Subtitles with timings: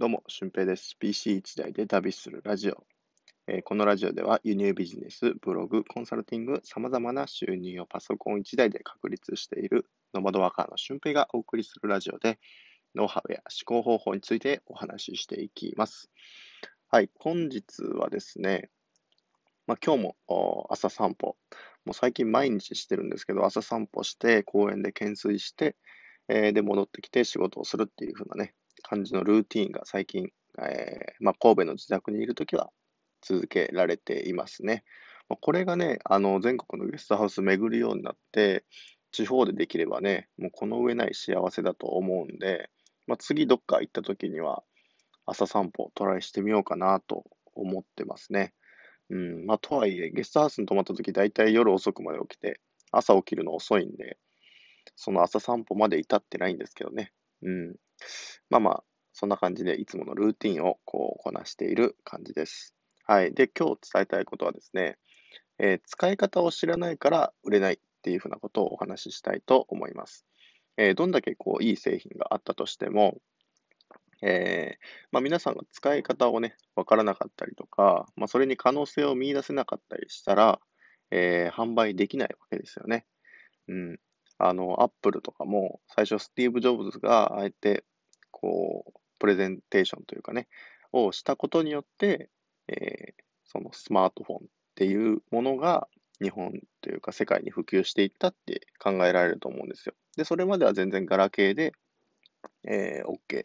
[0.00, 0.96] どうも、俊平です。
[0.98, 2.86] PC1 台で旅するラジオ。
[3.46, 9.84] えーこのラジオでは輸入ビジネス、ブログ、コンサルティング、様々な収入をパソコン1台で確立している
[10.14, 12.38] ノマドワーカーの俊平がお送りするラジオで、
[12.94, 16.08] ノウハウや思考方法についてお話ししていきます。
[16.88, 18.70] はい、本日はですね、
[19.66, 20.16] まあ、今日も
[20.70, 21.36] 朝散歩、
[21.84, 25.76] もう最近毎日してるんですけど、朝散歩して、公園で懸垂して、
[26.28, 30.30] えで、戻ってきて仕事をするっていう風なね、感じのルーティンが最近、
[30.62, 32.70] えーまあ、神戸の自宅にいるときは
[33.22, 34.84] 続けられていますね。
[35.28, 38.64] まあこれがね、あの、全国のゲストハウス巡るようになって、
[39.12, 42.70] 地方でできればね、もうこの上ない幸せだと思うんで、
[43.06, 44.62] まあ、次どっか行ったときには、
[45.26, 47.24] 朝散歩トライしてみようかなと
[47.54, 48.52] 思ってますね。
[49.10, 52.60] うん、まあ、とはいえ、ゲストハウスに泊まったとき、大体夜遅くまで起きて、
[52.92, 54.18] 朝起きるの遅いんで、
[54.96, 57.12] その朝散歩まで至ってないんですけどね。
[57.42, 57.76] うん。
[58.48, 62.74] まあまあ、そんな感じで、いつものルーティンをこうこなしている感じです。
[63.06, 63.34] はい。
[63.34, 64.98] で、今日伝えたいことはですね、
[65.58, 70.24] えー使い方を知らないから売れないっていうふうなことをお話ししたいと思います。
[70.76, 73.18] えーどんだけこういい製品があったとしても、
[74.22, 80.60] えーまあ、皆さんが使い方をね、わからなかったりとか、まあ、それに可能性を見出せなかったりしたら、
[81.10, 83.06] えー販売できないわけですよね。
[83.68, 84.00] うん。
[84.38, 87.84] あの、アップルとかも、最初スティーブ・ジョブズがあえて、
[88.30, 90.48] こう、プレゼンテーションというかね、
[90.92, 92.30] をしたことによって、
[92.68, 93.20] えー
[93.52, 94.40] そのスマートフォンっ
[94.76, 95.88] ていうものが
[96.22, 99.94] 日本というか世界に普及していったって考えられると思うんですよ。
[100.16, 101.72] で、それまでは全然ガラケーで、
[102.62, 103.42] えー OK っ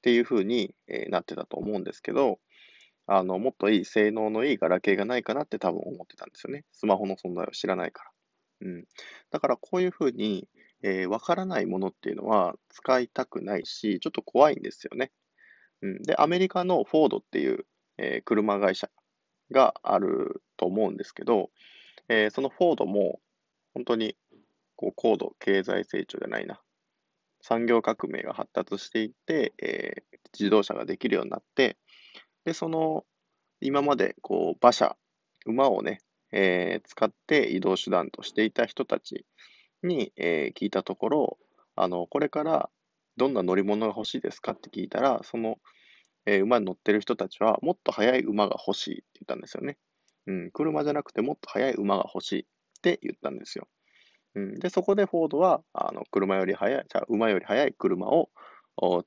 [0.00, 2.38] ていう風に、えなってたと思うんですけど、
[3.06, 6.64] あの、もっといい性能のいいガラケーがないかなって多分思ってたんですよね。
[6.72, 8.68] スマホの存在を知らないから。
[8.68, 8.84] うん。
[9.30, 10.48] だからこういう風に、
[10.86, 15.10] えーわからないものっていうのは使いたくないし、ちょっと怖いんですよね。
[15.80, 16.02] うん。
[16.02, 18.90] で、アメリカのフォードっていう、えー車会社
[19.50, 21.50] があると思うんですけど、
[22.08, 23.20] えーそのフォードも
[23.72, 24.14] 本当に
[24.76, 26.60] こう高度経済成長じゃないな。
[27.40, 31.78] 産業革命が発達していって、えー自動車ができるようになって、
[32.44, 33.04] で、その
[33.60, 34.96] 今までこう馬車、
[35.46, 39.24] 馬をね、えー使って移動手段としていた人たち
[39.84, 41.38] に、えー聞いたところ、
[41.76, 42.70] あの、これから
[43.16, 45.58] どんな乗り物が欲しいですかって聞いたら、その、
[46.26, 49.78] えー馬に乗ってる人たちはもっと速い馬が欲しいって言ったんですよね。
[50.26, 52.44] うん、車じゃなくてもっと速い馬が欲しいっ
[52.82, 53.68] て言ったんですよ。
[54.34, 58.30] うん、で、そこでフォードは、あの、車より速い、じゃ馬より速い車を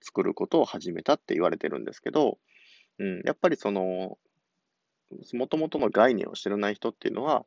[0.02, 2.38] 作ることを始めたって言われてるんですけど、
[3.00, 4.18] うん、やっぱりその、
[5.34, 7.46] もともとの概念を知らない人っていうのは、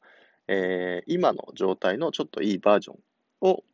[0.48, 2.98] えー今の状態のちょっといいバージョン
[3.40, 3.64] を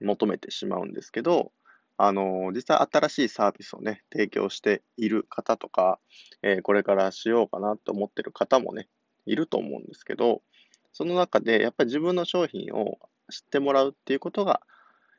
[0.00, 1.52] 求めてしまうんですけど、
[1.96, 5.98] あの実際新しいサービスをね、提供している方とか、
[6.42, 8.88] えーこれからしようかなと思ってる方もね、
[9.26, 10.42] いると思うんですけど、
[10.92, 12.98] その中でやっぱり自分の商品を
[13.30, 14.60] 知ってもらうっていうことが、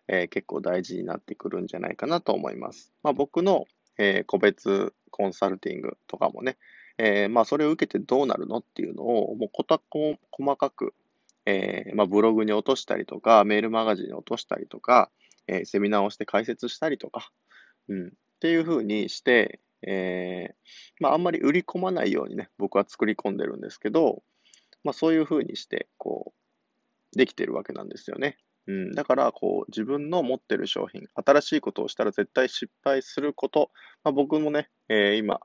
[0.08, 2.92] えー結構大事になってくるんじゃないかなと思います。
[3.04, 3.66] まあ、僕の、
[3.98, 6.58] え個別コンサルティングとかもね、
[6.98, 10.94] えまあ、それを受けてどうなるのっていうのを、もうこたこ細かく、
[11.46, 15.12] えーまあ、ブログに落としたりとか、メールマガジンに落としたりとか、
[15.48, 17.30] えーセミナーをして解説したりとか、
[17.90, 18.10] うん、っ
[18.40, 20.54] ていう風にして、えー
[21.00, 24.24] まあ、あんまり売り込まないようにね、僕は作り込んでるんですけど、
[24.84, 26.34] まあ、そういう風にして、こ
[27.14, 28.38] う、できてるわけなんですよね。
[28.68, 33.72] うん、だから、こう、自分の持ってる商品、新しいことをしたら絶対失敗すること、
[34.04, 35.42] まあ、僕もね、えー今、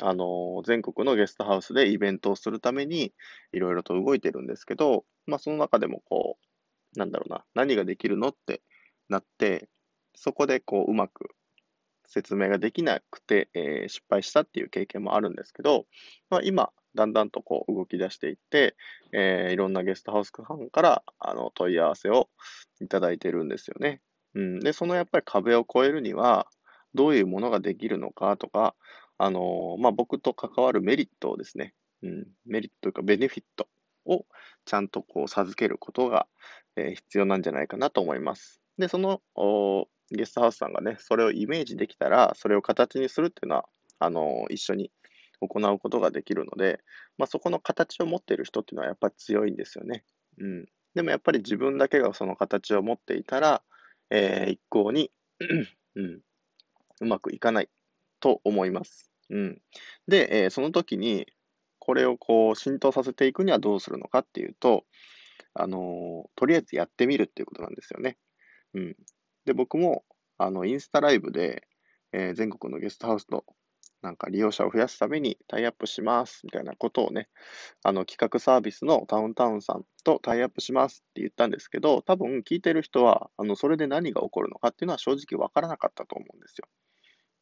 [0.00, 3.12] あの全国のゲストハウスでイベントをするために、
[3.52, 6.38] いろいろと動いてるんですけど、まあ、その中でもこ
[6.94, 8.62] う、なんだろうな、何ができるのって
[9.08, 9.68] なって、
[10.14, 11.30] そこでこう、うまく
[12.06, 15.86] 説明ができなくて、えー失敗したっていう経験もあるんですけど、
[16.30, 18.76] まあ、今、だんだんとこう動き出していって、
[19.12, 22.28] えーいろんなゲストハウスさんからあの問い合わせを
[22.80, 24.00] いただいてるんですよね。
[24.34, 26.46] うん、で、そのやっぱり壁を越えるには、
[26.94, 28.74] どういうものができるのかとか、
[29.18, 33.68] あのまあ、僕と関わるメリットをですね、うん、メリットというかベネフィット
[34.06, 34.24] を
[34.64, 36.26] ちゃんとこう授けることが、
[36.76, 38.60] えー必要なんじゃないかなと思います。
[38.78, 39.20] で、その
[40.10, 43.64] ゲストハウスさんがね、それをイメージできたら、それを形にするっていうのは、
[43.98, 44.90] あの一緒に
[45.40, 46.80] 行うことができるので、
[47.18, 50.04] まあ、そこの形を持っている人っていうのはやっぱり強いんですよね。
[50.38, 50.66] うん。
[50.94, 53.62] でもやっぱり自分だけがその形を持っていたら、
[54.10, 55.10] えー一向に、
[55.94, 56.20] うん、
[57.00, 57.68] うまくいかない
[58.22, 59.10] と思います。
[59.30, 59.62] うん。
[60.08, 61.26] で、えーその時に、
[61.78, 64.84] これをこう浸透させていくにはどうするのかっていうと、
[65.54, 68.16] あのーとりあえずやってみるっていうことなんですよね。
[68.74, 68.96] うん。
[69.44, 70.04] で、僕も、
[70.38, 71.66] あの、インスタライブで、
[72.12, 73.44] えー、全国のゲストハウスと
[74.02, 77.28] なんか利用者を増やすためにタイアップしますみたいなことをね、
[77.84, 86.68] あの企画サービスのタウンタウンさんとタイアップしますって言ったんですけど、多分聞いてる人は、あのそれで何が起こるのかっていうのは正直わからなかったと思うんですよ。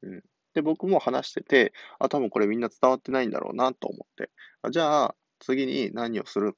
[0.02, 0.22] うん。
[0.54, 4.30] で、僕も話してて、あ、多分これみんな伝わってないんだろうなと思って、
[4.62, 6.56] あじゃあ次に何をする、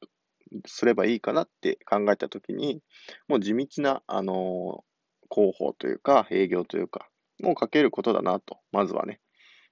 [0.66, 2.82] すればいいかなって考えたときに、
[3.28, 7.08] もう地道な、あのー、広報というか営業というか、
[7.40, 9.20] もうかけることだなと、まずはね、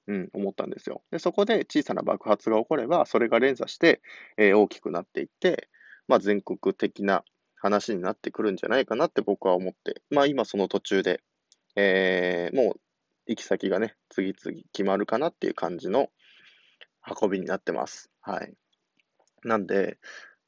[0.07, 1.03] うん、思ったんですよ。
[1.11, 4.01] で、そこで小さな爆発が起これば、それが連鎖して、
[4.37, 5.69] えー、大きくなっていって、
[6.09, 7.25] まあ、全国的な
[7.57, 11.21] 話になってくるんじゃないかなって僕は思って、まあ、今その途中で、
[11.77, 12.81] えー、もう
[13.31, 16.09] 行き先がね、次々決まるかなっていう感じの
[17.23, 18.11] 運びになってます。
[18.21, 18.55] はい。
[19.45, 19.99] なんで、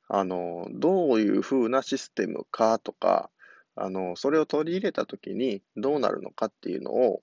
[0.08, 3.30] あの、どういう風なシステムかとか、
[3.76, 7.22] あの、それを取り入れたときにどうなるのかっていうのを、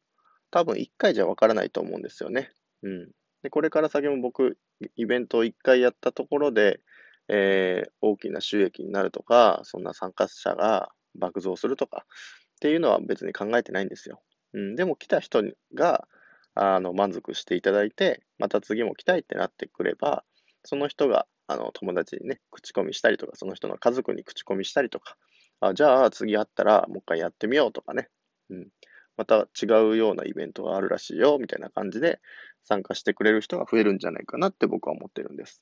[0.49, 2.53] 多分1回じゃわからないと思うんですよね。
[2.81, 3.11] うん。
[3.43, 4.57] で、これから先も僕、
[4.95, 6.79] イベントを1回やったところで、
[7.27, 14.21] えー、大きな収益になるとか、そんな参加者が爆増するとかっていうのは別に考えてないんですよ。
[14.53, 15.43] うん、でも来た人
[15.73, 16.07] が
[16.55, 20.23] あの満足していただいて、また次も来たいってなってくれば、
[20.63, 25.15] その人があの友達にね、口コミしたりとか、その人の家族に口コミしたりとか、
[25.61, 28.09] あじゃあ次会ったらもう一回やってみようとかね、
[28.49, 28.67] うん、
[29.17, 32.19] また違うようなイベントがあるらしいよ、みたいな感じで
[32.63, 35.61] 参加してくれる人が増えるんじゃないかなって僕は思ってるんです。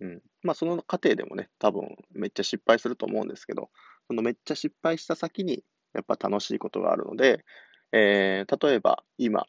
[0.00, 0.22] うん。
[0.42, 3.70] まあその過程でもね、多分めっちゃ失敗すると思うんですけど、
[4.06, 5.64] そのめっちゃ失敗した先に
[5.94, 7.44] やっぱ楽しいことがあるので、
[7.92, 9.46] えー、例えば今、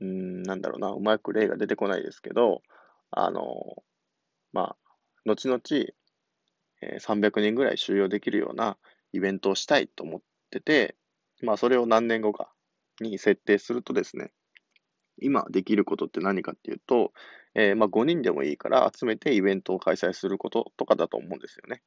[0.00, 2.62] うん、なんだろうな、うまく例が出てこないですけど、
[3.10, 3.82] あの、
[4.52, 4.76] まあ、
[5.24, 5.60] 後々、
[6.82, 8.76] えー、300人ぐらい収容できるような
[9.12, 10.20] イベントをしたいと思っ
[10.50, 10.96] てて、
[11.42, 12.52] まあそれを何年後か
[13.00, 14.32] に設定するとですね、
[15.20, 17.12] 今できることって何かっていうと、
[17.54, 21.82] えー、まあ5人でもいいから集めてイベントを開催することとかだと思うんですよね。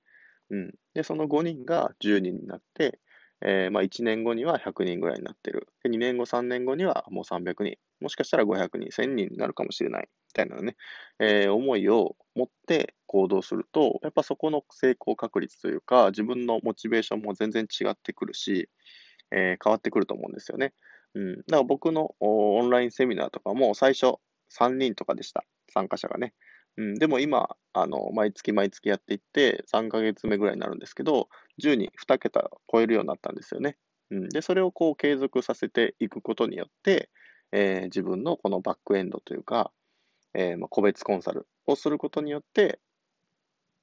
[0.50, 0.74] うん。
[0.94, 3.00] で、その5人が10人になって、
[3.46, 5.68] えー、まあ1年後には100人ぐらいになってる。
[5.84, 7.78] で、2年後、3年後にはもう300人。
[8.00, 10.04] もしかしたら500人、1000人になるかもしれない。
[10.04, 10.76] みたいなね、
[11.20, 18.70] えー、思いを持って行動すると、やっぱそこの成功確率というか、自分のモチベーションも全然違ってくるし、
[19.32, 20.74] えー、変わってくると思うんですよね。
[21.16, 21.36] うん。
[21.38, 24.16] だから僕のオンラインセミナーとかも最初
[24.52, 25.44] 3人とかでした。
[25.74, 26.34] 参加者がね。
[26.78, 26.96] うん。
[26.96, 31.30] でも今、あの、毎月毎月やっていって、3ヶ月目ぐらいになるんですけど、
[31.62, 33.78] 10人、2桁超えるようになったんですよね。
[34.10, 34.30] うん。
[34.30, 37.10] で、それをこう継続させていくことによって、
[37.52, 39.72] えー、自分のこのバックエンドというか、
[40.34, 42.80] えー、ま、個別コンサルをすることによって、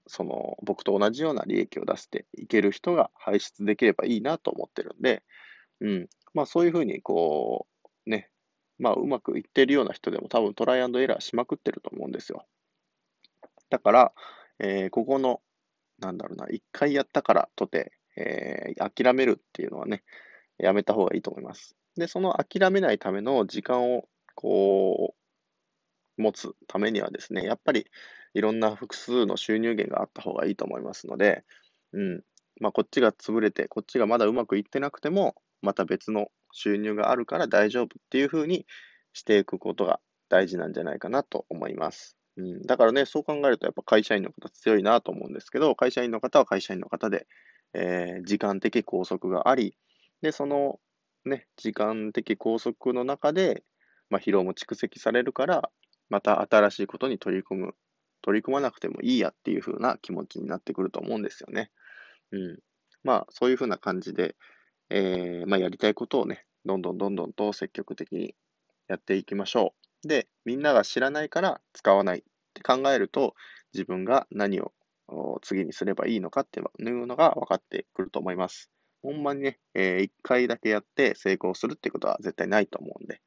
[0.07, 5.23] その僕と同じような利益を出していける人が輩出できればいいなと思ってるんで、
[5.81, 6.09] うん。
[6.35, 7.67] まあそういうふうにこ
[8.07, 8.31] う、ね、
[8.79, 12.45] まあうまくいってるような人でも多分トライアンドエラーしまくってると思うんですよ。
[13.71, 14.13] だから、
[14.59, 15.41] えー、ここの、
[15.99, 20.03] なんだろうな、一回やったからとて、えー、諦めるっていうのはね、
[20.59, 21.77] やめた方がいいと思います。
[21.97, 25.15] で、その諦めないための時間を、こ
[26.19, 27.87] う、持つためにはですね、やっぱり
[28.35, 31.45] いろんな複数の収入源があった方がいいと思いますので、
[31.93, 32.23] うん。
[32.61, 38.67] まあ、こっちが潰れて、こっちがまだうまくいってなくても、また別の収入があるから大丈夫っていうふうに
[39.13, 42.20] していくことが大事なんじゃないかなと思います。
[42.37, 47.27] うん、だからね、そう考えるとやっぱ会社員の方強いなと思うんですけど、会社員の方は会社員の方で、
[47.75, 49.77] えー、時間的拘束があり、
[50.23, 50.81] で、その
[51.25, 53.65] ね、時間的拘束の中で、
[54.09, 55.71] まあ、疲労も蓄積されるから、
[56.09, 57.75] また新しいことに取り組む
[58.23, 61.71] 取り組まなくてもいいやっていう風な気持ちになってくると思うんですよね。
[62.33, 62.59] うん。
[63.03, 64.37] まあ、そういう風な感じで、
[64.91, 68.35] えー、まあ、やりたいことをね、どんどんどんどんと積極的に
[68.89, 69.80] やっていきましょう。
[70.05, 72.23] で、みんなが知らないから使わないっ
[72.55, 73.35] て考えると、
[73.73, 74.73] 自分が何を
[75.43, 78.71] 次にすればいいのかっていうのが分かってくると思います。
[79.03, 83.21] ほんまにね、えー、一回だけやって成功するってことは絶対ないと思うんで、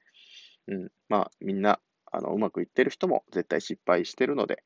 [0.68, 1.80] うん、まあ、みんな、
[2.12, 4.64] あの、うまくいってる人も絶対失敗してるので、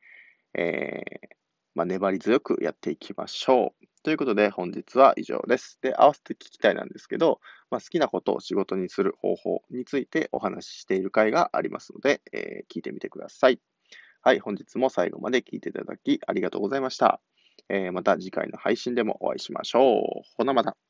[0.54, 1.36] えー、
[1.76, 3.87] まあ、粘り強くやっていきましょう。
[4.04, 5.80] ということで、本日は以上です。
[5.82, 7.40] で、合わせて聞きたいなんですけど、
[7.70, 13.60] まあ、好きなことを仕事にする方法についてお話ししている回がありますので、えー、聞いてみてください。
[14.22, 17.22] はい、本日も最後まで聞いていただきありがとうございました。
[17.70, 20.24] えー、また次回の配信でもお会いしましょう。
[20.38, 20.87] ほなまた。